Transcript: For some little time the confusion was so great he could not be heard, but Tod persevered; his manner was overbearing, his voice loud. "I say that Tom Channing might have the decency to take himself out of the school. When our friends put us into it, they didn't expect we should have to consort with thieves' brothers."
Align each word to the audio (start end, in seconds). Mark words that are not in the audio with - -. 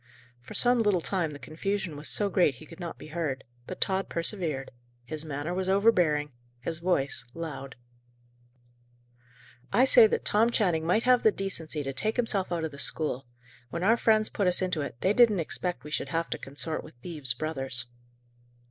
For 0.39 0.55
some 0.55 0.81
little 0.81 0.99
time 1.01 1.29
the 1.31 1.37
confusion 1.37 1.95
was 1.95 2.09
so 2.09 2.27
great 2.27 2.55
he 2.55 2.65
could 2.65 2.79
not 2.79 2.97
be 2.97 3.09
heard, 3.09 3.43
but 3.67 3.79
Tod 3.79 4.09
persevered; 4.09 4.71
his 5.05 5.23
manner 5.23 5.53
was 5.53 5.69
overbearing, 5.69 6.31
his 6.59 6.79
voice 6.79 7.23
loud. 7.35 7.75
"I 9.71 9.85
say 9.85 10.07
that 10.07 10.25
Tom 10.25 10.49
Channing 10.49 10.87
might 10.87 11.03
have 11.03 11.21
the 11.21 11.31
decency 11.31 11.83
to 11.83 11.93
take 11.93 12.15
himself 12.15 12.51
out 12.51 12.63
of 12.63 12.71
the 12.71 12.79
school. 12.79 13.27
When 13.69 13.83
our 13.83 13.95
friends 13.95 14.27
put 14.29 14.47
us 14.47 14.59
into 14.63 14.81
it, 14.81 14.99
they 15.01 15.13
didn't 15.13 15.39
expect 15.39 15.83
we 15.83 15.91
should 15.91 16.09
have 16.09 16.31
to 16.31 16.39
consort 16.39 16.83
with 16.83 16.95
thieves' 16.95 17.35
brothers." 17.35 17.85